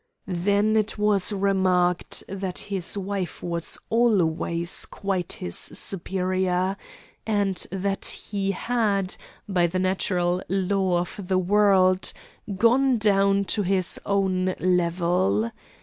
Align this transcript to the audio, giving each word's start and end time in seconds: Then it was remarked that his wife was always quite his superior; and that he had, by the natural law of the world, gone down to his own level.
Then 0.25 0.75
it 0.75 0.97
was 0.97 1.31
remarked 1.31 2.23
that 2.27 2.57
his 2.73 2.97
wife 2.97 3.43
was 3.43 3.77
always 3.91 4.87
quite 4.87 5.33
his 5.33 5.55
superior; 5.55 6.75
and 7.27 7.55
that 7.71 8.05
he 8.05 8.49
had, 8.49 9.15
by 9.47 9.67
the 9.67 9.77
natural 9.77 10.41
law 10.49 10.97
of 11.01 11.27
the 11.27 11.37
world, 11.37 12.13
gone 12.57 12.97
down 12.97 13.45
to 13.53 13.61
his 13.61 13.99
own 14.03 14.55
level. 14.59 15.51